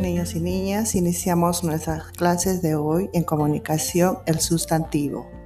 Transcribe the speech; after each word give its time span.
niños 0.00 0.34
y 0.34 0.40
niñas, 0.40 0.94
iniciamos 0.94 1.64
nuestras 1.64 2.04
clases 2.12 2.62
de 2.62 2.74
hoy 2.74 3.10
en 3.12 3.24
comunicación, 3.24 4.18
el 4.26 4.40
sustantivo. 4.40 5.41